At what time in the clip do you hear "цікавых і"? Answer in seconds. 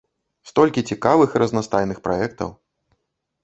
0.93-1.43